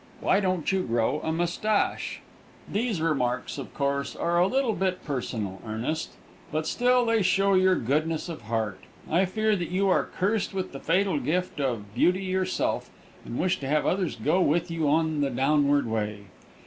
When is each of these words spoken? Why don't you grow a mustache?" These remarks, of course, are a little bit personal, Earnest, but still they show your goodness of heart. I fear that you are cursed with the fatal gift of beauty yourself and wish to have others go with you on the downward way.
Why 0.19 0.39
don't 0.39 0.71
you 0.71 0.81
grow 0.81 1.19
a 1.19 1.31
mustache?" 1.31 2.21
These 2.67 2.99
remarks, 3.03 3.59
of 3.59 3.71
course, 3.75 4.15
are 4.15 4.39
a 4.39 4.47
little 4.47 4.73
bit 4.73 5.05
personal, 5.05 5.61
Earnest, 5.63 6.13
but 6.51 6.65
still 6.65 7.05
they 7.05 7.21
show 7.21 7.53
your 7.53 7.75
goodness 7.75 8.27
of 8.27 8.41
heart. 8.41 8.79
I 9.11 9.25
fear 9.25 9.55
that 9.55 9.69
you 9.69 9.89
are 9.89 10.05
cursed 10.17 10.55
with 10.55 10.71
the 10.71 10.79
fatal 10.79 11.19
gift 11.19 11.59
of 11.59 11.93
beauty 11.93 12.23
yourself 12.23 12.89
and 13.25 13.37
wish 13.37 13.59
to 13.59 13.67
have 13.67 13.85
others 13.85 14.15
go 14.15 14.41
with 14.41 14.71
you 14.71 14.89
on 14.89 15.21
the 15.21 15.29
downward 15.29 15.85
way. 15.85 16.23